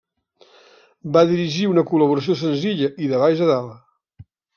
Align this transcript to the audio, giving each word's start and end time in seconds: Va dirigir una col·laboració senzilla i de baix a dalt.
Va 1.17 1.21
dirigir 1.31 1.67
una 1.73 1.83
col·laboració 1.91 2.37
senzilla 2.39 2.89
i 3.05 3.11
de 3.13 3.21
baix 3.25 3.45
a 3.45 3.51
dalt. 3.51 4.25